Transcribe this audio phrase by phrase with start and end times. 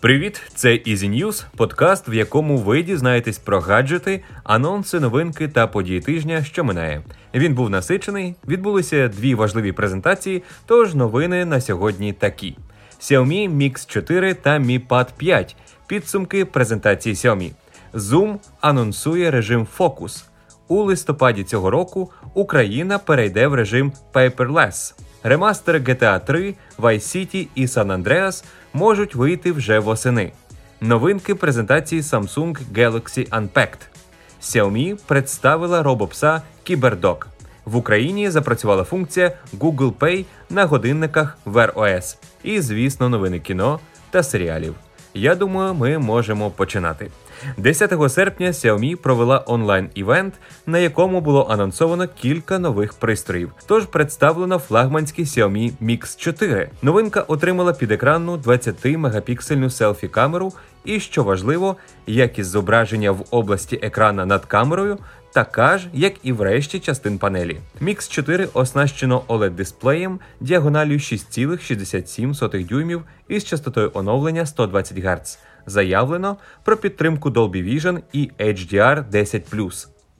[0.00, 6.00] Привіт, це Easy News, подкаст, в якому ви дізнаєтесь про гаджети, анонси, новинки та події
[6.00, 7.02] тижня, що минає.
[7.34, 8.34] Він був насичений.
[8.48, 10.42] Відбулися дві важливі презентації.
[10.66, 12.56] Тож новини на сьогодні такі:
[13.00, 15.56] Xiaomi Mix 4 та Mi Pad 5.
[15.86, 17.50] Підсумки презентації Xiaomi.
[17.94, 20.24] Zoom анонсує режим Focus.
[20.68, 24.94] У листопаді цього року Україна перейде в режим Paperless.
[25.22, 30.32] Ремастери GTA 3, Vice City і San Andreas можуть вийти вже восени.
[30.80, 33.78] Новинки презентації Samsung Galaxy Unpacked.
[34.42, 37.26] Xiaomi представила робопса CyberDog.
[37.64, 42.16] В Україні запрацювала функція Google Pay на годинниках Wear OS.
[42.42, 44.74] І, звісно, новини кіно та серіалів.
[45.14, 47.10] Я думаю, ми можемо починати.
[47.56, 50.34] 10 серпня Xiaomi провела онлайн-івент,
[50.66, 53.52] на якому було анонсовано кілька нових пристроїв.
[53.66, 56.70] Тож представлено флагманський Xiaomi Mix 4.
[56.82, 60.52] Новинка отримала підекранну 20-мегапіксельну селфі-камеру,
[60.84, 64.98] і що важливо, якість зображення в області екрана над камерою
[65.32, 67.60] така ж, як і в решті частин панелі.
[67.82, 75.38] Mix 4 оснащено oled дисплеєм діагональю 6,67 дюймів із частотою оновлення 120 Гц.
[75.66, 79.54] Заявлено про підтримку Dolby Vision і HDR 10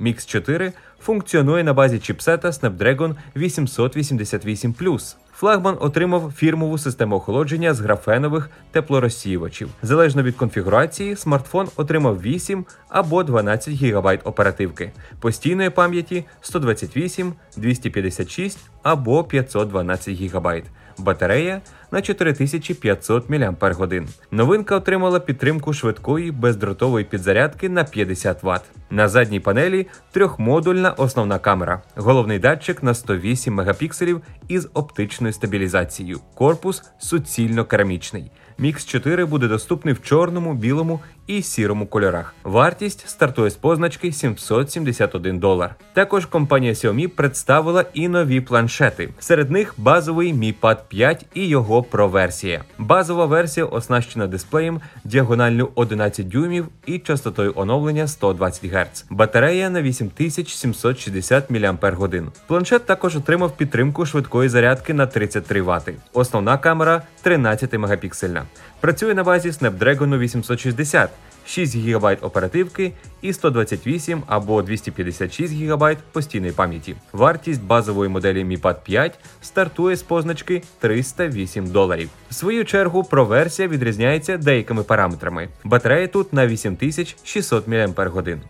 [0.00, 4.72] Mix 4 функціонує на базі чіпсета Snapdragon 888
[5.38, 9.68] Флагман отримав фірмову систему охолодження з графенових теплорозсіювачів.
[9.82, 19.24] Залежно від конфігурації, смартфон отримав 8 або 12 ГБ оперативки, постійної пам'яті 128, 256 або
[19.24, 20.62] 512 ГБ.
[20.98, 21.60] Батарея
[21.90, 24.02] на 4500 мАч.
[24.30, 28.62] Новинка отримала підтримку швидкої бездротової підзарядки на 50 Вт.
[28.90, 36.20] На задній панелі трьохмодульна основна камера, головний датчик на 108 мегапікселів із оптичною стабілізацією.
[36.34, 38.30] Корпус суцільно керамічний.
[38.60, 42.34] Мікс 4 буде доступний в чорному, білому і сірому кольорах.
[42.44, 45.74] Вартість стартує з позначки 771 долар.
[45.92, 49.08] Також компанія Xiaomi представила і нові планшети.
[49.18, 52.64] Серед них базовий Mi Pad 5 і його Pro версія.
[52.78, 59.04] Базова версія оснащена дисплеєм діагональню 11 дюймів і частотою оновлення 120 Гц.
[59.10, 61.74] Батарея на 8760 мАч.
[62.46, 65.90] Планшет також отримав підтримку швидкої зарядки на 33 Вт.
[66.12, 68.47] Основна камера 13 мегапіксельна.
[68.80, 71.10] Працює на базі Snapdragon 860.
[71.46, 72.92] 6 ГБ оперативки
[73.22, 76.96] і 128 або 256 ГБ постійної пам'яті.
[77.12, 82.10] Вартість базової моделі Mi Pad 5 стартує з позначки 308 доларів.
[82.30, 85.48] В свою чергу проверсія відрізняється деякими параметрами.
[85.64, 87.88] Батарея тут на 8600 мАч.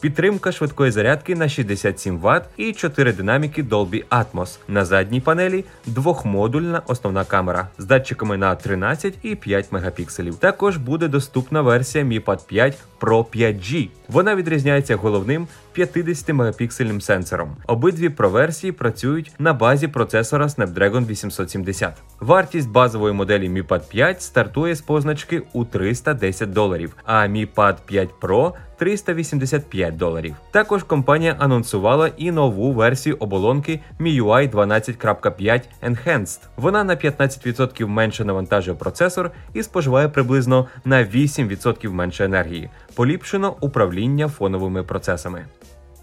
[0.00, 4.58] Підтримка швидкої зарядки на 67 Вт і 4 динаміки Dolby Atmos.
[4.68, 10.34] На задній панелі двохмодульна основна камера з датчиками на 13 і 5 мегапікселів.
[10.34, 13.88] Також буде доступна версія Mi Pad 5 Pro 5G.
[14.08, 14.49] Вона відрізняється
[14.96, 17.56] головним 50-мегапіксельним сенсором.
[17.66, 21.94] Обидві проверсії працюють на базі процесора Snapdragon 870.
[22.20, 27.76] Вартість базової моделі Mi Pad 5 стартує з позначки у 310 доларів, а Mi Pad
[27.86, 30.36] 5 Pro 385 доларів.
[30.50, 36.40] Також компанія анонсувала і нову версію оболонки MIUI 12.5 Enhanced.
[36.56, 42.70] Вона на 15% менше навантажує процесор і споживає приблизно на 8% менше енергії.
[42.94, 45.44] Поліпшено управління фоновими процесами.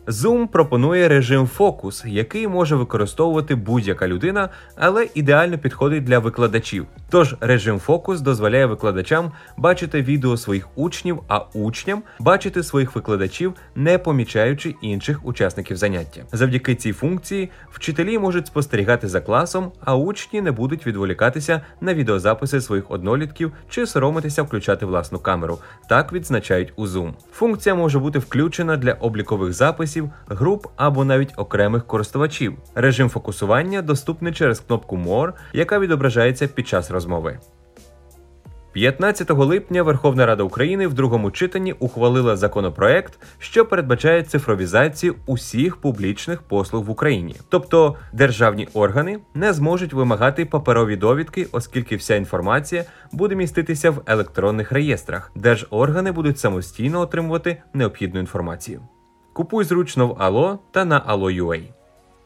[0.08, 6.86] Zoom пропонує режим фокус, який може використовувати будь-яка людина, але ідеально підходить для викладачів.
[7.10, 13.98] Тож режим фокус дозволяє викладачам бачити відео своїх учнів, а учням бачити своїх викладачів, не
[13.98, 16.22] помічаючи інших учасників заняття.
[16.32, 22.62] Завдяки цій функції вчителі можуть спостерігати за класом, а учні не будуть відволікатися на відеозаписи
[22.62, 25.60] своїх однолітків чи соромитися включати власну камеру.
[25.90, 27.14] Так відзначають у Zoom.
[27.32, 32.58] Функція може бути включена для облікових записів класів, груп або навіть окремих користувачів.
[32.76, 37.40] Режим фокусування доступний через кнопку More, яка відображається під час розмови.
[38.74, 46.42] 15 липня Верховна Рада України в другому читанні ухвалила законопроект, що передбачає цифровізацію усіх публічних
[46.42, 47.36] послуг в Україні.
[47.50, 54.72] Тобто державні органи не зможуть вимагати паперові довідки, оскільки вся інформація буде міститися в електронних
[54.72, 55.32] реєстрах.
[55.36, 58.82] Держоргани будуть самостійно отримувати необхідну інформацію.
[59.38, 61.77] Купуй зручно в Allo та на Allo.ua.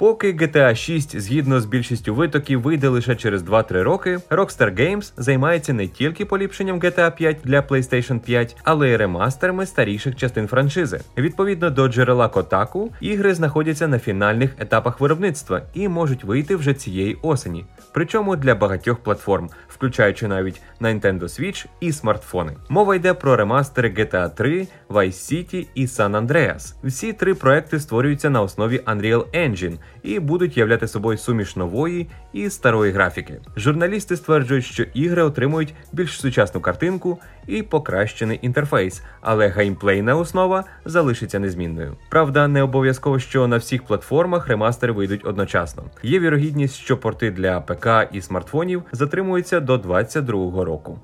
[0.02, 5.74] Поки GTA 6 згідно з більшістю витоків вийде лише через 2-3 роки, Rockstar Games займається
[5.74, 11.02] не тільки поліпшенням GTA 5 для PlayStation 5, але й ремастерами старіших частин франшизи.
[11.18, 17.18] Відповідно до джерела Kotaku, ігри знаходяться на фінальних етапах виробництва і можуть вийти вже цієї
[17.22, 17.66] осені.
[17.94, 22.52] Причому для багатьох платформ, включаючи навіть Nintendo Switch і смартфони.
[22.70, 26.74] Мова йде про ремастери GTA 3, Vice City і San Andreas.
[26.84, 32.50] Всі три проекти створюються на основі Unreal Engine і будуть являти собою суміш нової і
[32.50, 33.42] старої графіки.
[33.58, 41.40] Журналісти стверджують, що ігри отримують більш сучасну картинку і покращений інтерфейс, але геймплейна основа залишиться
[41.40, 41.98] незмінною.
[42.10, 45.84] Правда, не обов'язково, що на всіх платформах ремастери вийдуть одночасно.
[46.04, 51.00] Є вірогідність, що порти для ПК і смартфонів затримуються до 2022 року.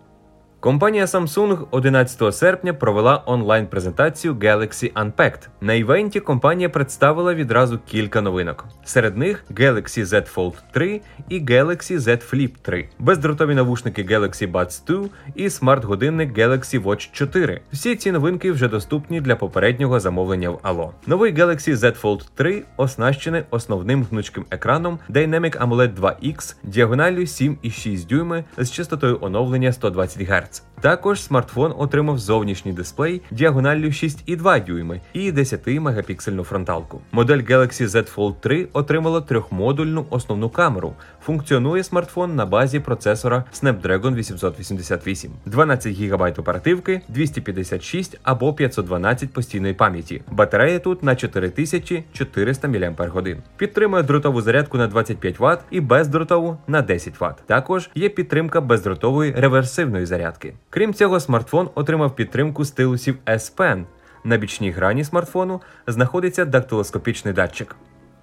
[0.60, 5.48] Компанія Samsung 11 серпня провела онлайн-презентацію Galaxy Unpacked.
[5.62, 8.66] На івенті компанія представила відразу кілька новинок.
[8.86, 14.88] Серед них Galaxy Z Fold 3 і Galaxy Z Flip 3, бездротові навушники Galaxy Buds
[14.88, 17.62] 2 і смарт-годинник Galaxy Watch 4.
[17.72, 20.90] Всі ці новинки вже доступні для попереднього замовлення в Allo.
[21.08, 28.44] Новий Galaxy Z Fold 3 оснащений основним гнучким екраном Dynamic AMOLED 2X діагоналлю 7,6 дюйми
[28.58, 30.47] з частотою оновлення 120 Гц.
[30.82, 37.02] Також смартфон отримав зовнішній дисплей діагоналлю 6,2 дюйми і 10-мегапіксельну фронталку.
[37.12, 40.94] Модель Galaxy Z Fold 3 отримала трьохмодульну основну камеру.
[41.22, 50.22] Функціонує смартфон на базі процесора Snapdragon 888, 12 ГБ оперативки, 256 або 512 постійної пам'яті.
[50.32, 53.36] Батарея тут на 4400 мАч.
[53.58, 57.36] Підтримує дротову зарядку на 25 Вт і бездротову на 10 Вт.
[57.46, 60.37] Також є підтримка бездротової реверсивної зарядки.
[60.70, 63.84] Крім цього, смартфон отримав підтримку стилусів S Pen.
[64.24, 67.76] На бічній грані смартфону знаходиться дактилоскопічний датчик.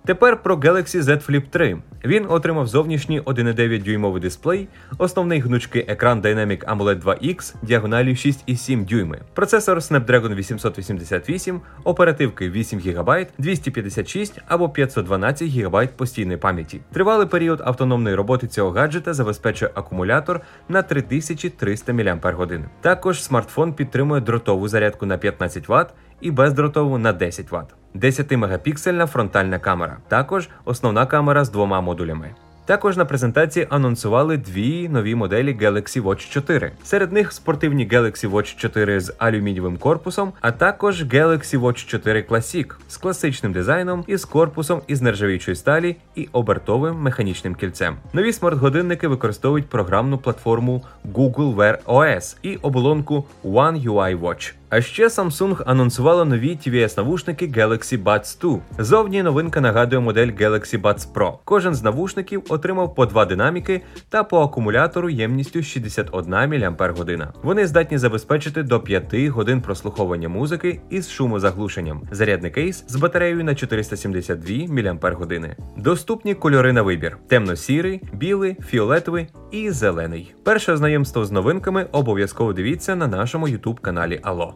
[0.07, 1.79] Тепер про Galaxy Z Flip 3.
[2.05, 4.69] Він отримав зовнішній 1,9 дюймовий дисплей,
[4.99, 13.27] основний гнучкий екран Dynamic AMOLED 2X діагоналю 6,7 дюйми, процесор Snapdragon 888, оперативки 8 ГБ,
[13.39, 16.81] 256 або 512 ГБ постійної пам'яті.
[16.93, 22.61] Тривалий період автономної роботи цього гаджета забезпечує акумулятор на 3300 мАч.
[22.81, 25.87] Також смартфон підтримує дротову зарядку на 15 Вт
[26.21, 27.84] і бездротову на 10 Вт.
[27.95, 29.97] 10-мегапіксельна фронтальна камера.
[30.09, 32.31] Також основна камера з двома модулями.
[32.67, 36.73] Також на презентації анонсували дві нові моделі Galaxy Watch 4.
[36.85, 42.75] Серед них спортивні Galaxy Watch 4 з алюмінієвим корпусом, а також Galaxy Watch 4 Classic
[42.89, 47.97] з класичним дизайном і з корпусом із нержавіючої сталі і обертовим механічним кільцем.
[48.13, 50.83] Нові смарт-годинники використовують програмну платформу
[51.15, 54.53] Google Wear OS і оболонку One UI Watch.
[54.77, 58.59] А ще Samsung анонсувала нові tvs навушники Galaxy Buds 2.
[58.79, 61.33] Зовні новинка нагадує модель Galaxy Buds Pro.
[61.45, 67.29] Кожен з навушників отримав по два динаміки та по акумулятору ємністю 61 мАч.
[67.43, 72.03] Вони здатні забезпечити до 5 годин прослуховування музики із шумозаглушенням.
[72.11, 75.57] Зарядний кейс з батареєю на 472 мАч.
[75.77, 80.35] Доступні кольори на вибір: темно-сірий, білий, фіолетовий і зелений.
[80.45, 84.55] Перше знайомство з новинками обов'язково дивіться на нашому YouTube каналі Алло.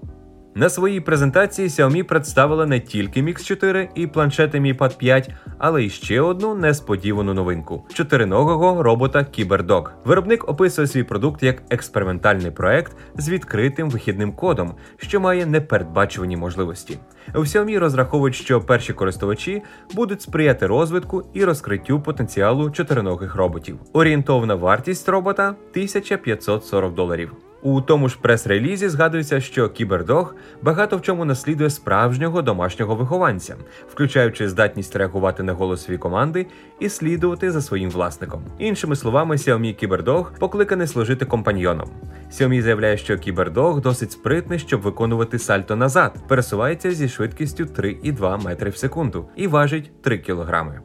[0.59, 5.85] На своїй презентації Xiaomi представила не тільки Mix 4 і планшети Mi Pad 5, але
[5.85, 9.89] й ще одну несподівану новинку чотириногого робота CyberDog.
[10.05, 16.99] Виробник описує свій продукт як експериментальний проект з відкритим вихідним кодом, що має непередбачувані можливості.
[17.35, 19.63] У Xiaomi розраховують, що перші користувачі
[19.95, 23.79] будуть сприяти розвитку і розкриттю потенціалу чотириногих роботів.
[23.93, 27.48] Орієнтовна вартість робота 1540 доларів.
[27.63, 33.57] У тому ж прес-релізі згадується, що кібердог багато в чому наслідує справжнього домашнього вихованця,
[33.91, 36.47] включаючи здатність реагувати на голосові команди
[36.81, 38.43] і слідувати за своїм власником.
[38.59, 41.91] Іншими словами, Xiaomi Кібердог покликаний служити компаньйоном.
[42.33, 48.71] Xiaomi заявляє, що кібердог досить спритний, щоб виконувати сальто назад, пересувається зі швидкістю 3,2 метри
[48.71, 50.81] в секунду і важить 3 кілограми.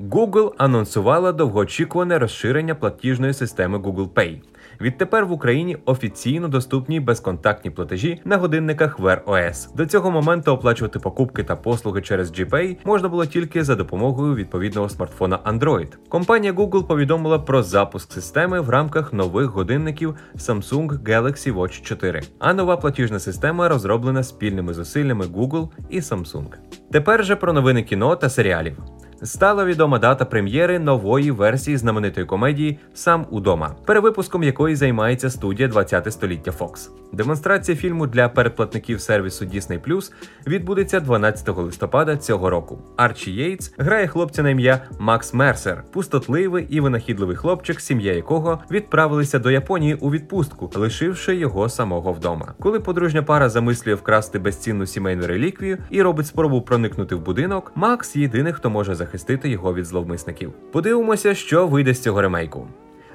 [0.00, 4.40] Google анонсувала довгоочікуване розширення платіжної системи Google Pay.
[4.80, 9.76] Відтепер в Україні офіційно доступні безконтактні платежі на годинниках Wear OS.
[9.76, 14.88] До цього моменту оплачувати покупки та послуги через GPay можна було тільки за допомогою відповідного
[14.88, 15.96] смартфона Android.
[16.08, 22.22] Компанія Google повідомила про запуск системи в рамках нових годинників Samsung Galaxy Watch 4.
[22.38, 26.54] А нова платіжна система розроблена спільними зусиллями Google і Samsung.
[26.92, 28.76] Тепер же про новини кіно та серіалів.
[29.22, 36.12] Стала відома дата прем'єри нової версії знаменитої комедії Сам удома, перевипуском якої займається студія 20
[36.12, 36.90] століття Fox.
[37.12, 40.12] Демонстрація фільму для передплатників сервісу Disney Plus
[40.46, 42.78] відбудеться 12 листопада цього року.
[42.96, 49.38] Арчі Єйтс грає хлопця на ім'я Макс Мерсер, пустотливий і винахідливий хлопчик, сім'я якого відправилися
[49.38, 52.54] до Японії у відпустку, лишивши його самого вдома.
[52.60, 58.16] Коли подружня пара замислює вкрасти безцінну сімейну реліквію і робить спробу проникнути в будинок, Макс
[58.16, 59.09] єдиний, хто може захистити
[59.50, 60.52] його від зловмисників.
[60.72, 62.68] Подивимося, що вийде з цього ремейку.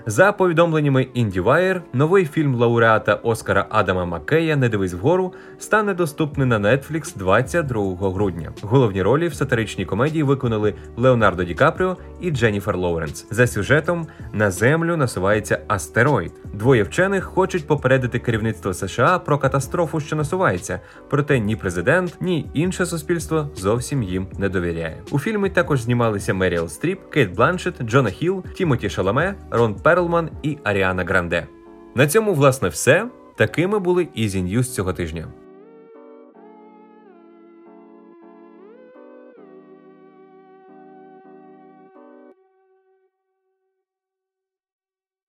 [0.08, 6.60] За повідомленнями IndieWire, новий фільм лауреата Оскара Адама Маккея Не дивись вгору стане доступний на
[6.60, 8.52] Netflix 22 грудня.
[8.62, 13.28] Головні ролі в сатиричній комедії виконали Леонардо Ді Капріо і Дженніфер Лоуренс.
[13.32, 16.32] За сюжетом на землю насувається астероїд.
[16.54, 20.80] Двоє вчених хочуть попередити керівництво США про катастрофу, що насувається.
[21.10, 25.02] Проте ні президент, ні інше суспільство зовсім їм не довіряє.
[25.12, 30.58] У фільмі також знімалися Меріел Стріп, Кейт Бланшет, Джона Хілл, Тімоті Шаламе, Рон Перлман і
[30.64, 31.48] Аріана Гранде.
[31.96, 33.08] На цьому, власне, все.
[33.36, 35.28] Такими були Ізі News цього тижня.